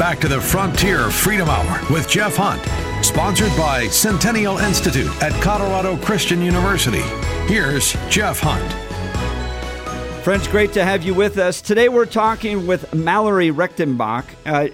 [0.00, 2.62] back to the Frontier Freedom Hour with Jeff Hunt,
[3.04, 7.02] sponsored by Centennial Institute at Colorado Christian University.
[7.52, 8.72] Here's Jeff Hunt.
[10.24, 11.60] Friends, great to have you with us.
[11.60, 14.24] Today we're talking with Mallory Rectenbach.
[14.46, 14.68] Uh,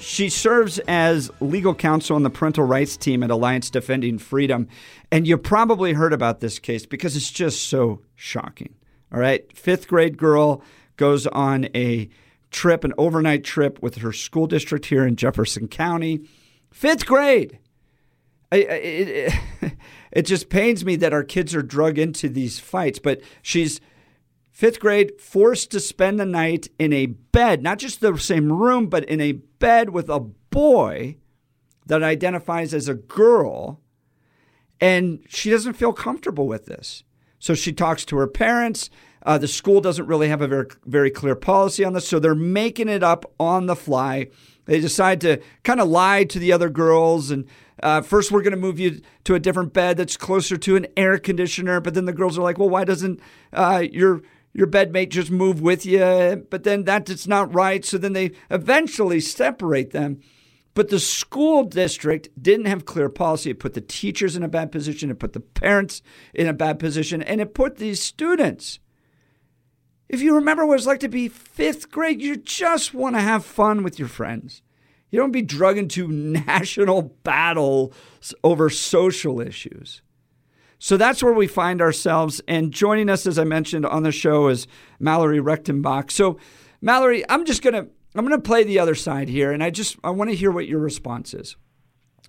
[0.00, 4.66] she serves as legal counsel on the parental rights team at Alliance Defending Freedom.
[5.12, 8.74] And you probably heard about this case because it's just so shocking.
[9.12, 9.56] All right.
[9.56, 10.62] Fifth grade girl
[10.96, 12.08] goes on a
[12.54, 16.20] trip, an overnight trip with her school district here in Jefferson County.
[16.70, 17.58] Fifth grade.
[18.52, 19.72] It, it,
[20.12, 23.80] it, just pains me that our kids are drug into these fights, but she's
[24.52, 28.86] fifth grade, forced to spend the night in a bed, not just the same room,
[28.86, 31.16] but in a bed with a boy
[31.86, 33.80] that identifies as a girl.
[34.80, 37.02] And she doesn't feel comfortable with this.
[37.40, 38.90] So she talks to her parents.
[39.24, 42.06] Uh, the school doesn't really have a very, very clear policy on this.
[42.06, 44.28] So they're making it up on the fly.
[44.66, 47.46] They decide to kind of lie to the other girls and
[47.82, 50.86] uh, first we're going to move you to a different bed that's closer to an
[50.96, 53.18] air conditioner but then the girls are like well why doesn't
[53.52, 54.22] uh, your
[54.54, 57.84] your bedmate just move with you, but then that's not right.
[57.84, 60.20] So then they eventually separate them.
[60.74, 63.50] But the school district didn't have clear policy.
[63.50, 66.78] It put the teachers in a bad position, it put the parents in a bad
[66.78, 68.80] position, and it put these students.
[70.14, 73.44] If you remember what it's like to be fifth grade, you just want to have
[73.44, 74.62] fun with your friends.
[75.10, 76.06] You don't be drug into
[76.46, 80.02] national battles over social issues.
[80.78, 82.40] So that's where we find ourselves.
[82.46, 84.68] And joining us, as I mentioned on the show, is
[85.00, 86.12] Mallory Rectenbach.
[86.12, 86.38] So,
[86.80, 90.10] Mallory, I'm just gonna I'm gonna play the other side here, and I just I
[90.10, 91.56] want to hear what your response is.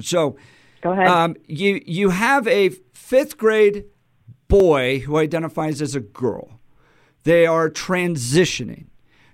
[0.00, 0.36] So,
[0.82, 1.08] go ahead.
[1.08, 3.86] Um, you you have a fifth grade
[4.46, 6.60] boy who identifies as a girl.
[7.24, 8.86] They are transitioning.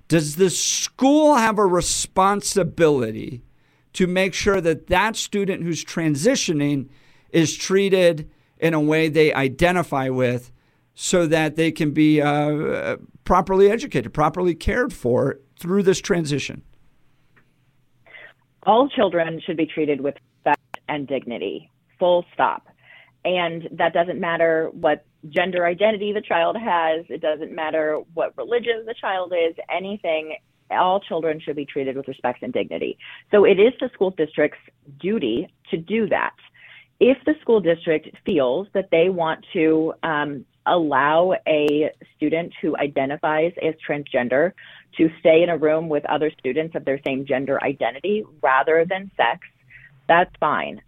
[0.09, 3.43] Does the school have a responsibility
[3.95, 6.89] to make sure that that student who's transitioning
[7.31, 10.51] is treated in a way they identify with
[10.95, 16.63] so that they can be uh, properly educated, properly cared for through this transition?
[18.65, 22.67] All children should be treated with respect and dignity, full stop.
[23.25, 28.85] And that doesn't matter what gender identity the child has, it doesn't matter what religion
[28.87, 30.37] the child is, anything.
[30.71, 32.99] All children should be treated with respect and dignity.
[33.31, 34.59] So it is the school district's
[35.01, 36.35] duty to do that
[37.01, 43.53] if the school district feels that they want to um, allow a student who identifies
[43.63, 44.53] as transgender
[44.97, 49.11] to stay in a room with other students of their same gender identity rather than
[49.17, 49.41] sex,
[50.09, 50.83] that's fine.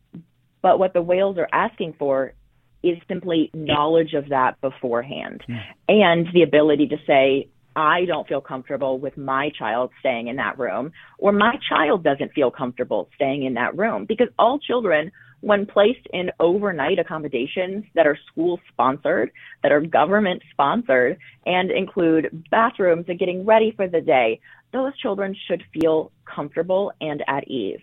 [0.63, 2.35] But what the Wales are asking for
[2.83, 5.43] is simply knowledge of that beforehand
[5.89, 10.59] and the ability to say, I don't feel comfortable with my child staying in that
[10.59, 15.67] room, or my child doesn't feel comfortable staying in that room because all children when
[15.67, 19.31] placed in overnight accommodations that are school sponsored,
[19.63, 24.41] that are government sponsored, and include bathrooms and getting ready for the day,
[24.73, 27.81] those children should feel comfortable and at ease.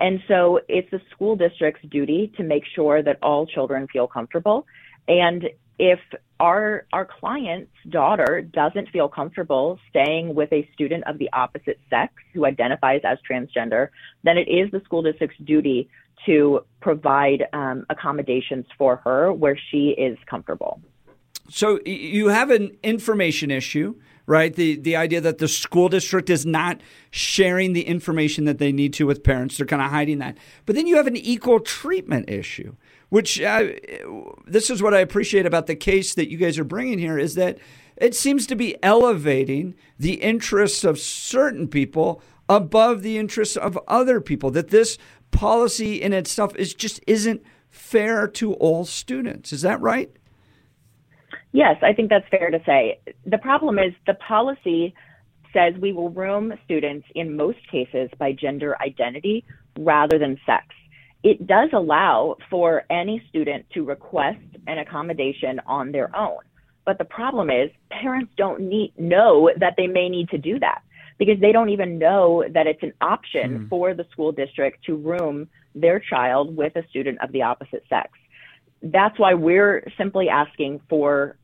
[0.00, 4.66] And so it's the school district's duty to make sure that all children feel comfortable.
[5.08, 5.98] And if
[6.40, 12.12] our our client's daughter doesn't feel comfortable staying with a student of the opposite sex
[12.32, 13.88] who identifies as transgender,
[14.22, 15.88] then it is the school district's duty
[16.26, 20.80] to provide um, accommodations for her where she is comfortable.
[21.50, 23.96] So you have an information issue,
[24.26, 24.54] right?
[24.54, 26.80] The the idea that the school district is not
[27.10, 30.38] sharing the information that they need to with parents; they're kind of hiding that.
[30.66, 32.74] But then you have an equal treatment issue,
[33.08, 33.68] which uh,
[34.46, 37.34] this is what I appreciate about the case that you guys are bringing here is
[37.34, 37.58] that
[37.96, 44.20] it seems to be elevating the interests of certain people above the interests of other
[44.20, 44.50] people.
[44.50, 44.98] That this
[45.30, 49.52] policy in itself is just isn't fair to all students.
[49.52, 50.10] Is that right?
[51.54, 52.98] Yes, I think that's fair to say.
[53.26, 54.92] The problem is the policy
[55.52, 59.44] says we will room students in most cases by gender identity
[59.78, 60.66] rather than sex.
[61.22, 66.40] It does allow for any student to request an accommodation on their own.
[66.84, 70.82] But the problem is parents don't need know that they may need to do that
[71.18, 73.68] because they don't even know that it's an option mm.
[73.68, 78.10] for the school district to room their child with a student of the opposite sex.
[78.82, 81.36] That's why we're simply asking for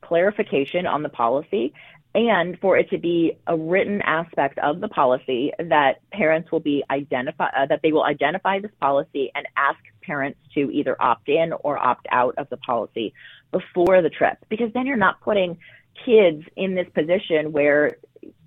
[0.00, 1.72] clarification on the policy
[2.14, 6.82] and for it to be a written aspect of the policy that parents will be
[6.90, 11.52] identify uh, that they will identify this policy and ask parents to either opt in
[11.60, 13.12] or opt out of the policy
[13.52, 15.58] before the trip because then you're not putting
[16.04, 17.98] kids in this position where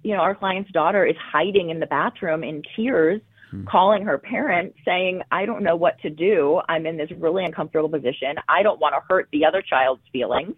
[0.04, 3.66] you know, our client's daughter is hiding in the bathroom in tears, hmm.
[3.66, 6.62] calling her parent saying, I don't know what to do.
[6.68, 8.36] I'm in this really uncomfortable position.
[8.48, 10.56] I don't want to hurt the other child's feelings.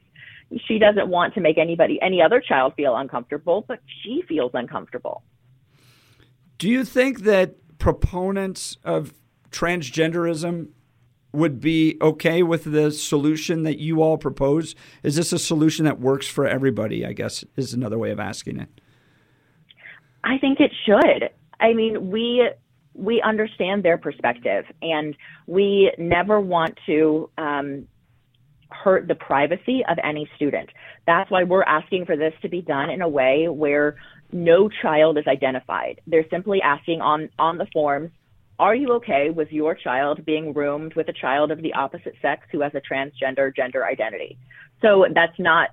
[0.68, 5.24] She doesn't want to make anybody, any other child feel uncomfortable, but she feels uncomfortable.
[6.58, 9.14] Do you think that proponents of
[9.52, 10.70] transgenderism
[11.32, 14.76] would be okay with the solution that you all propose?
[15.02, 17.06] Is this a solution that works for everybody?
[17.06, 18.70] I guess is another way of asking it.
[20.24, 21.30] I think it should.
[21.60, 22.50] I mean, we
[22.94, 25.16] we understand their perspective, and
[25.48, 27.88] we never want to um,
[28.74, 30.70] hurt the privacy of any student.
[31.06, 33.96] That's why we're asking for this to be done in a way where
[34.32, 36.02] no child is identified.
[36.08, 38.12] They're simply asking on on the forms
[38.60, 42.46] are you okay with your child being roomed with a child of the opposite sex
[42.52, 44.38] who has a transgender gender identity?
[44.82, 45.70] So that's not,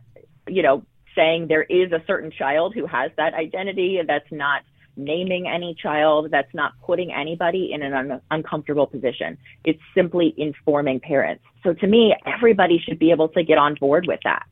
[0.48, 4.00] you know, saying there is a certain child who has that identity.
[4.06, 4.62] That's not
[4.96, 6.28] naming any child.
[6.30, 9.38] That's not putting anybody in an un- uncomfortable position.
[9.64, 11.44] It's simply informing parents.
[11.62, 14.46] So to me, everybody should be able to get on board with that.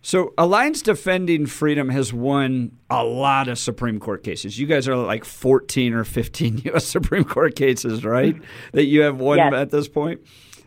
[0.00, 4.58] So, Alliance Defending Freedom has won a lot of Supreme Court cases.
[4.58, 6.86] You guys are like 14 or 15 U.S.
[6.86, 8.36] Supreme Court cases, right?
[8.72, 9.52] that you have won yes.
[9.52, 10.20] at this point.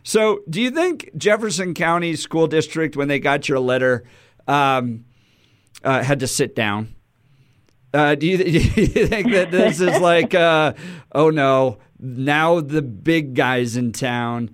[0.03, 4.03] So, do you think Jefferson County School District, when they got your letter,
[4.47, 5.05] um,
[5.83, 6.93] uh, had to sit down?
[7.93, 10.73] Uh, do, you, do, you, think that this is like, uh,
[11.13, 14.49] oh no, now the big guys in town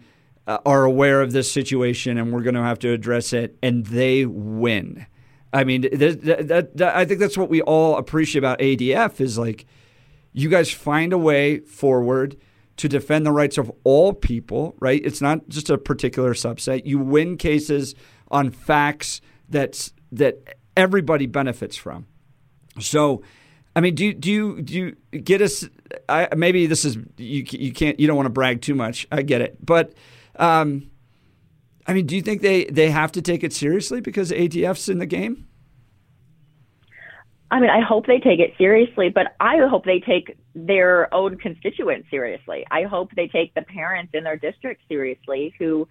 [0.47, 3.85] uh, are aware of this situation and we're going to have to address it, and
[3.87, 5.05] they win.
[5.53, 9.37] I mean, that, that, that, I think that's what we all appreciate about ADF is
[9.37, 9.65] like
[10.33, 12.37] you guys find a way forward
[12.77, 15.01] to defend the rights of all people, right?
[15.03, 16.85] It's not just a particular subset.
[16.85, 17.95] You win cases
[18.29, 22.05] on facts that's that everybody benefits from.
[22.79, 23.23] So,
[23.75, 25.65] I mean, do do you do you get us?
[26.09, 27.45] I, maybe this is you.
[27.49, 27.99] You can't.
[27.99, 29.07] You don't want to brag too much.
[29.11, 29.93] I get it, but
[30.37, 30.89] um,
[31.87, 34.99] I mean, do you think they, they have to take it seriously because ADF's in
[34.99, 35.47] the game?
[37.49, 41.37] I mean, I hope they take it seriously, but I hope they take their own
[41.37, 42.65] constituents seriously.
[42.69, 45.87] I hope they take the parents in their district seriously who,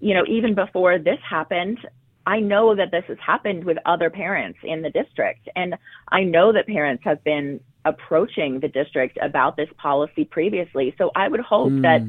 [0.00, 1.78] you know, even before this happened,
[2.26, 5.48] I know that this has happened with other parents in the district.
[5.54, 5.76] And
[6.08, 10.94] I know that parents have been approaching the district about this policy previously.
[10.96, 11.82] So I would hope mm.
[11.82, 12.02] that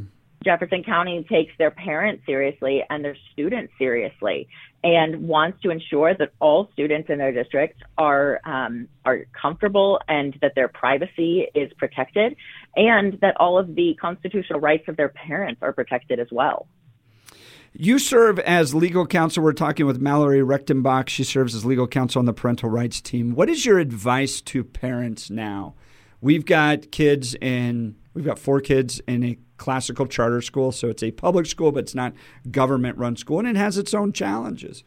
[0.46, 4.48] Jefferson County takes their parents seriously and their students seriously
[4.84, 10.38] and wants to ensure that all students in their district are um, are comfortable and
[10.42, 12.36] that their privacy is protected
[12.76, 16.68] and that all of the constitutional rights of their parents are protected as well.
[17.78, 19.44] You serve as legal counsel.
[19.44, 21.10] We're talking with Mallory Rectenbach.
[21.10, 23.36] She serves as legal counsel on the parental rights team.
[23.36, 25.76] What is your advice to parents now?
[26.22, 31.04] We've got kids in, we've got four kids in a classical charter school, so it's
[31.04, 32.14] a public school, but it's not
[32.50, 34.86] government run school, and it has its own challenges.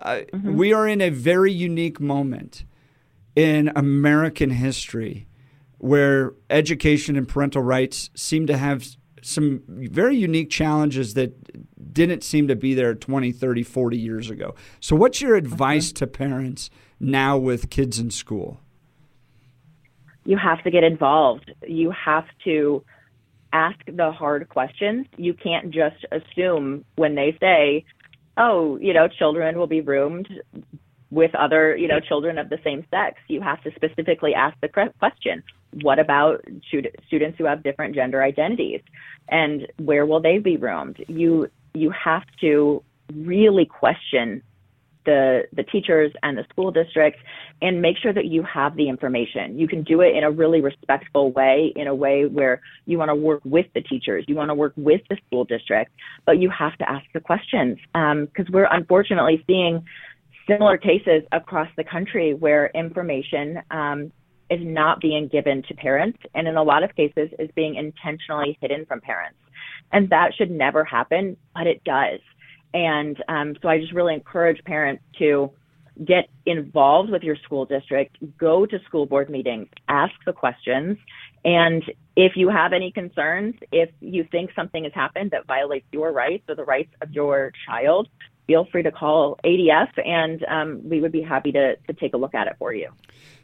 [0.00, 0.56] Uh, mm-hmm.
[0.56, 2.64] We are in a very unique moment
[3.36, 5.26] in American history
[5.76, 12.48] where education and parental rights seem to have some very unique challenges that didn't seem
[12.48, 14.54] to be there 20, 30, 40 years ago.
[14.80, 18.60] So, what's your advice to parents now with kids in school?
[20.24, 21.52] You have to get involved.
[21.66, 22.84] You have to
[23.52, 25.06] ask the hard questions.
[25.16, 27.84] You can't just assume when they say,
[28.36, 30.28] oh, you know, children will be roomed
[31.10, 33.18] with other, you know, children of the same sex.
[33.28, 35.42] You have to specifically ask the question,
[35.82, 38.80] what about students who have different gender identities
[39.28, 40.96] and where will they be roomed?
[41.08, 42.82] You you have to
[43.14, 44.42] really question
[45.06, 47.20] the the teachers and the school districts
[47.62, 49.58] and make sure that you have the information.
[49.58, 53.08] You can do it in a really respectful way, in a way where you want
[53.10, 55.92] to work with the teachers, you want to work with the school district,
[56.26, 59.84] but you have to ask the questions because um, we're unfortunately seeing
[60.46, 64.12] similar cases across the country where information um,
[64.50, 68.58] is not being given to parents, and in a lot of cases is being intentionally
[68.60, 69.38] hidden from parents.
[69.92, 72.20] And that should never happen, but it does.
[72.74, 75.50] And um, so I just really encourage parents to
[76.04, 80.96] get involved with your school district, go to school board meetings, ask the questions.
[81.44, 81.82] And
[82.16, 86.44] if you have any concerns, if you think something has happened that violates your rights
[86.48, 88.08] or the rights of your child,
[88.46, 92.16] feel free to call ADF and um, we would be happy to, to take a
[92.16, 92.90] look at it for you.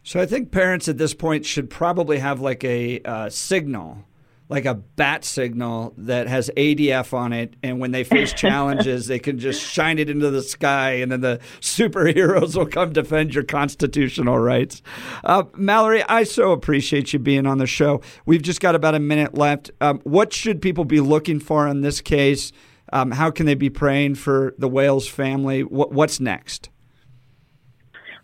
[0.02, 4.04] So I think parents at this point should probably have like a uh, signal
[4.48, 9.18] like a bat signal that has ADF on it, and when they face challenges, they
[9.18, 13.44] can just shine it into the sky, and then the superheroes will come defend your
[13.44, 14.82] constitutional rights.
[15.24, 18.00] Uh, Mallory, I so appreciate you being on the show.
[18.24, 19.70] We've just got about a minute left.
[19.80, 22.52] Um, what should people be looking for in this case?
[22.92, 25.62] Um, how can they be praying for the Wales family?
[25.62, 26.70] What, what's next?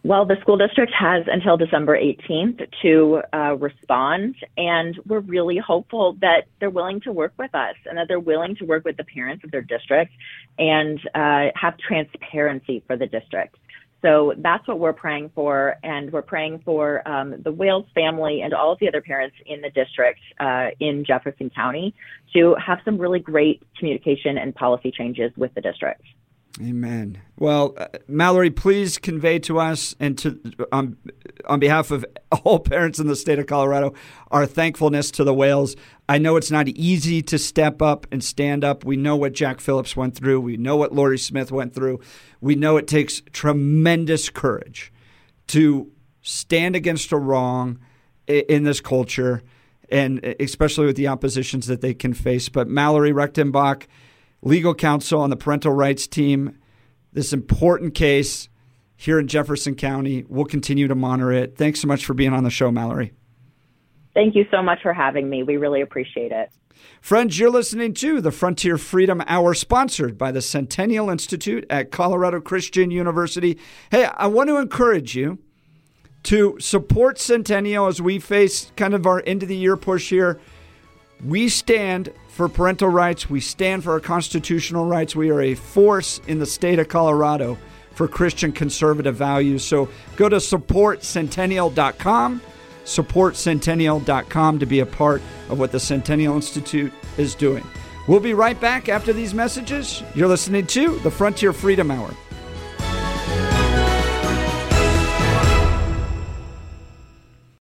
[0.05, 6.17] Well, the school district has until December 18th to uh, respond, and we're really hopeful
[6.21, 9.05] that they're willing to work with us and that they're willing to work with the
[9.05, 10.13] parents of their district
[10.59, 13.57] and uh, have transparency for the district.
[14.03, 18.53] So that's what we're praying for, and we're praying for um, the Wales family and
[18.53, 21.95] all of the other parents in the district uh, in Jefferson County
[22.35, 26.03] to have some really great communication and policy changes with the district.
[26.63, 27.21] Amen.
[27.39, 30.39] Well, uh, Mallory, please convey to us and to
[30.71, 30.97] um,
[31.47, 32.05] on behalf of
[32.45, 33.95] all parents in the state of Colorado
[34.31, 35.75] our thankfulness to the Wales.
[36.09, 38.85] I know it's not easy to step up and stand up.
[38.85, 40.41] We know what Jack Phillips went through.
[40.41, 42.01] We know what Lorie Smith went through.
[42.41, 44.93] We know it takes tremendous courage
[45.49, 45.91] to
[46.21, 47.79] stand against a wrong
[48.29, 49.43] in this culture,
[49.91, 52.49] and especially with the oppositions that they can face.
[52.49, 53.87] But Mallory Rectenbach
[54.43, 56.59] legal counsel on the parental rights team.
[57.13, 58.49] This important case
[58.97, 60.25] here in Jefferson County.
[60.29, 61.57] We'll continue to monitor it.
[61.57, 63.13] Thanks so much for being on the show, Mallory.
[64.15, 65.43] Thank you so much for having me.
[65.43, 66.51] We really appreciate it.
[67.01, 72.41] Friends, you're listening to the Frontier Freedom Hour, sponsored by the Centennial Institute at Colorado
[72.41, 73.59] Christian University.
[73.91, 75.39] Hey, I want to encourage you
[76.25, 80.41] to support Centennial as we face kind of our end of the year push here.
[81.25, 83.31] We stand for parental rights.
[83.31, 85.15] We stand for our constitutional rights.
[85.15, 87.59] We are a force in the state of Colorado
[87.95, 89.63] for Christian conservative values.
[89.63, 92.41] So go to supportcentennial.com,
[92.85, 97.67] supportcentennial.com to be a part of what the Centennial Institute is doing.
[98.09, 100.03] We'll be right back after these messages.
[100.15, 102.15] You're listening to the Frontier Freedom Hour.